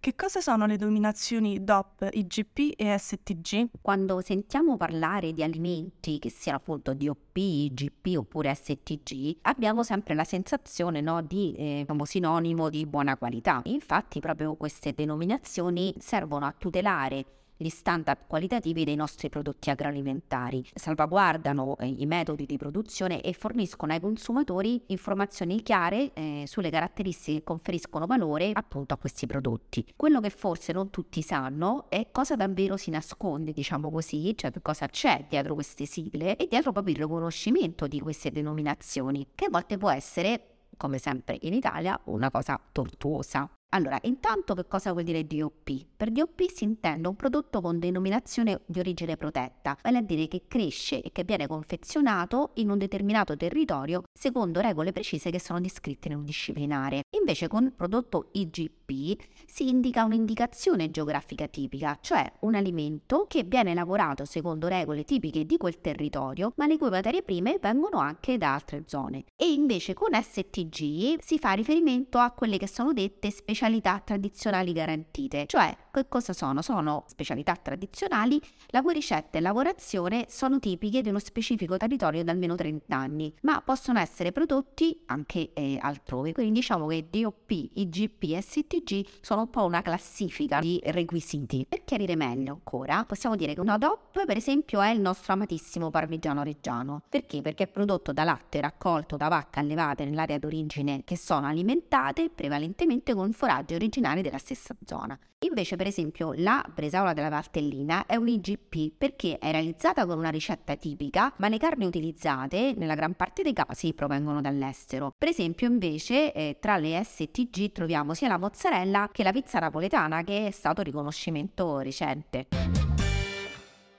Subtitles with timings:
[0.00, 3.70] che cosa sono le dominazioni DOP, IGP e STG?
[3.82, 10.22] Quando sentiamo parlare di alimenti che siano appunto DOP, IGP oppure STG, abbiamo sempre la
[10.22, 13.60] sensazione no, di eh, sinonimo di buona qualità.
[13.64, 21.76] Infatti proprio queste denominazioni servono a tutelare gli standard qualitativi dei nostri prodotti agroalimentari, salvaguardano
[21.78, 27.44] eh, i metodi di produzione e forniscono ai consumatori informazioni chiare eh, sulle caratteristiche che
[27.44, 29.84] conferiscono valore appunto a questi prodotti.
[29.96, 34.86] Quello che forse non tutti sanno è cosa davvero si nasconde, diciamo così, cioè cosa
[34.86, 39.76] c'è dietro queste sigle e dietro proprio il riconoscimento di queste denominazioni, che a volte
[39.76, 43.50] può essere come sempre in Italia, una cosa tortuosa.
[43.72, 45.84] Allora, intanto che cosa vuol dire DOP?
[45.94, 50.44] Per DOP si intende un prodotto con denominazione di origine protetta, vale a dire che
[50.48, 56.08] cresce e che viene confezionato in un determinato territorio secondo regole precise che sono descritte
[56.08, 57.02] in un disciplinare.
[57.18, 64.24] Invece con prodotto IGP si indica un'indicazione geografica tipica, cioè un alimento che viene lavorato
[64.24, 68.84] secondo regole tipiche di quel territorio, ma le cui materie prime vengono anche da altre
[68.86, 69.24] zone.
[69.36, 74.72] E invece con STG si fa riferimento a quelle che sono dette specifiche specialità tradizionali
[74.72, 75.46] garantite.
[75.46, 76.62] Cioè, che cosa sono?
[76.62, 82.30] Sono specialità tradizionali la cui ricetta e lavorazione sono tipiche di uno specifico territorio da
[82.30, 86.32] almeno 30 anni, ma possono essere prodotti anche eh, altrove.
[86.32, 91.66] Quindi diciamo che DOP, IGP e STG sono un po' una classifica di requisiti.
[91.68, 95.90] Per chiarire meglio ancora, possiamo dire che una DOP, per esempio, è il nostro amatissimo
[95.90, 97.02] parmigiano reggiano.
[97.08, 97.42] Perché?
[97.42, 103.14] Perché è prodotto da latte raccolto da vacche allevate nell'area d'origine che sono alimentate prevalentemente
[103.14, 105.18] con formaggio foraggi originari della stessa zona.
[105.40, 110.28] Invece, per esempio, la bresaola della Valtellina è un IGP perché è realizzata con una
[110.28, 115.14] ricetta tipica, ma le carni utilizzate nella gran parte dei casi provengono dall'estero.
[115.16, 120.22] Per esempio, invece, eh, tra le STG troviamo sia la mozzarella che la pizza napoletana,
[120.24, 122.97] che è stato riconoscimento recente.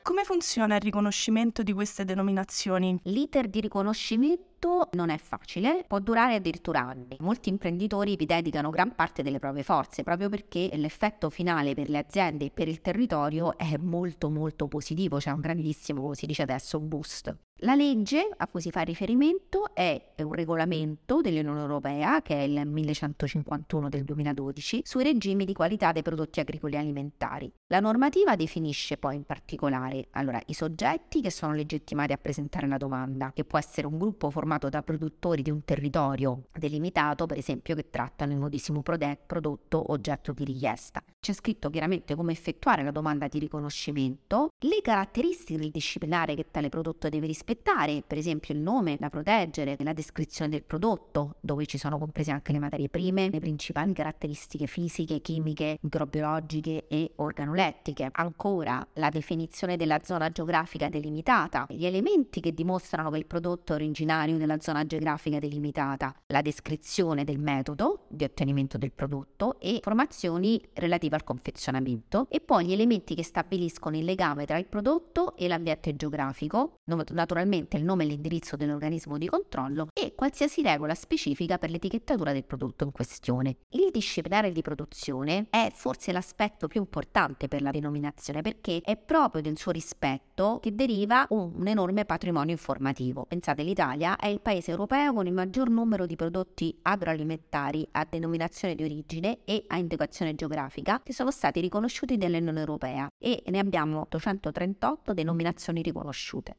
[0.01, 2.97] Come funziona il riconoscimento di queste denominazioni?
[3.03, 7.17] L'iter di riconoscimento non è facile, può durare addirittura anni.
[7.19, 11.99] Molti imprenditori vi dedicano gran parte delle proprie forze proprio perché l'effetto finale per le
[11.99, 16.79] aziende e per il territorio è molto molto positivo, c'è un grandissimo, si dice adesso,
[16.79, 17.48] boost.
[17.63, 22.65] La legge a cui si fa riferimento è un regolamento dell'Unione Europea, che è il
[22.65, 27.51] 1151 del 2012, sui regimi di qualità dei prodotti agricoli e alimentari.
[27.67, 32.77] La normativa definisce poi in particolare allora, i soggetti che sono legittimati a presentare la
[32.77, 37.75] domanda, che può essere un gruppo formato da produttori di un territorio delimitato, per esempio,
[37.75, 41.03] che trattano il medesimo prodotto oggetto di richiesta.
[41.21, 46.69] C'è scritto chiaramente come effettuare la domanda di riconoscimento, le caratteristiche del disciplinare che tale
[46.69, 51.77] prodotto deve rispettare, per esempio il nome da proteggere, la descrizione del prodotto, dove ci
[51.77, 58.07] sono comprese anche le materie prime, le principali caratteristiche fisiche, chimiche, microbiologiche e organolettiche.
[58.13, 63.75] Ancora la definizione della zona geografica delimitata, gli elementi che dimostrano che il prodotto è
[63.75, 70.61] originario nella zona geografica delimitata, la descrizione del metodo di ottenimento del prodotto e informazioni
[70.75, 75.47] relative al confezionamento e poi gli elementi che stabiliscono il legame tra il prodotto e
[75.47, 81.69] l'ambiente geografico, naturalmente il nome e l'indirizzo dell'organismo di controllo e qualsiasi regola specifica per
[81.69, 83.57] l'etichettatura del prodotto in questione.
[83.69, 89.41] Il disciplinare di produzione è forse l'aspetto più importante per la denominazione perché è proprio
[89.41, 93.25] del suo rispetto che deriva un, un enorme patrimonio informativo.
[93.25, 98.75] Pensate, l'Italia è il paese europeo con il maggior numero di prodotti agroalimentari a denominazione
[98.75, 104.01] di origine e a indicazione geografica che sono stati riconosciuti dall'Unione Europea e ne abbiamo
[104.01, 106.57] 838 denominazioni riconosciute.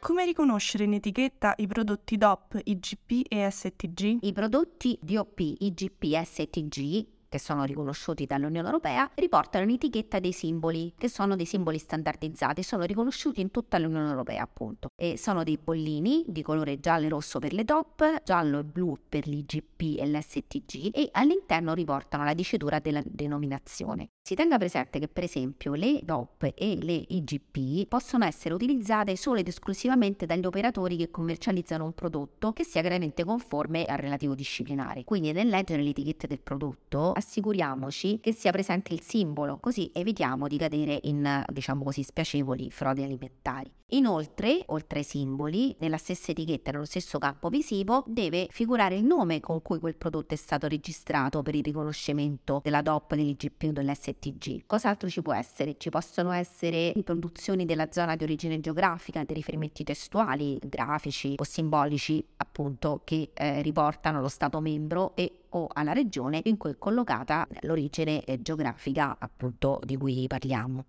[0.00, 4.18] Come riconoscere in etichetta i prodotti DOP, IGP e STG?
[4.22, 10.94] I prodotti DOP, IGP e STG che sono riconosciuti dall'Unione Europea, riportano un'etichetta dei simboli,
[10.96, 14.88] che sono dei simboli standardizzati, sono riconosciuti in tutta l'Unione Europea appunto.
[14.96, 18.96] E sono dei bollini di colore giallo e rosso per le top, giallo e blu
[19.08, 24.08] per l'IGP e l'STG e all'interno riportano la dicitura della denominazione.
[24.28, 29.38] Si tenga presente che per esempio le DOP e le IGP possono essere utilizzate solo
[29.38, 35.04] ed esclusivamente dagli operatori che commercializzano un prodotto che sia chiaramente conforme al relativo disciplinare.
[35.04, 40.56] Quindi nel leggere l'etichetta del prodotto assicuriamoci che sia presente il simbolo, così evitiamo di
[40.56, 43.70] cadere in, diciamo così, spiacevoli frodi alimentari.
[43.92, 49.40] Inoltre, oltre ai simboli, nella stessa etichetta, nello stesso campo visivo, deve figurare il nome
[49.40, 54.64] con cui quel prodotto è stato registrato per il riconoscimento della DOP, dell'IGP o dell'STG.
[54.66, 55.76] Cos'altro ci può essere?
[55.78, 62.22] Ci possono essere riproduzioni della zona di origine geografica, dei riferimenti testuali, grafici o simbolici,
[62.36, 67.46] appunto, che eh, riportano lo Stato membro e o alla regione in cui è collocata
[67.60, 70.84] l'origine eh, geografica, appunto, di cui parliamo.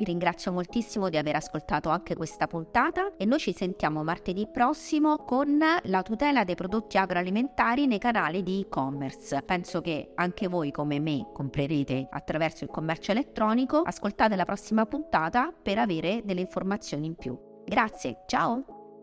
[0.00, 5.18] Vi ringrazio moltissimo di aver ascoltato anche questa puntata e noi ci sentiamo martedì prossimo
[5.18, 9.42] con la tutela dei prodotti agroalimentari nei canali di e-commerce.
[9.42, 13.82] Penso che anche voi come me comprerete attraverso il commercio elettronico.
[13.82, 17.38] Ascoltate la prossima puntata per avere delle informazioni in più.
[17.66, 18.79] Grazie, ciao!